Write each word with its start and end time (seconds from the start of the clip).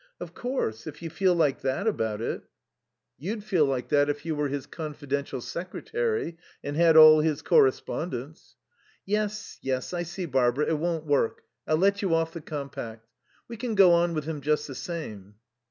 "Of 0.19 0.33
course, 0.33 0.87
if 0.87 1.03
you 1.03 1.11
feel 1.11 1.35
like 1.35 1.61
that 1.61 1.85
about 1.85 2.21
it" 2.21 2.41
"You'd 3.19 3.43
feel 3.43 3.65
like 3.65 3.89
that 3.89 4.09
if 4.09 4.25
you 4.25 4.35
were 4.35 4.47
his 4.47 4.65
confidential 4.65 5.41
secretary 5.41 6.37
and 6.63 6.75
had 6.75 6.97
all 6.97 7.19
his 7.19 7.43
correspondence." 7.43 8.55
"Yes, 9.05 9.59
yes. 9.61 9.93
I 9.93 10.01
see, 10.01 10.25
Barbara, 10.25 10.65
it 10.65 10.79
won't 10.79 11.05
work. 11.05 11.43
I'll 11.67 11.77
let 11.77 12.01
you 12.01 12.15
off 12.15 12.33
the 12.33 12.41
compact. 12.41 13.07
We 13.47 13.57
can 13.57 13.75
go 13.75 13.91
on 13.93 14.15
with 14.15 14.23
him 14.23 14.41
just 14.41 14.65
the 14.65 14.73
same." 14.73 15.35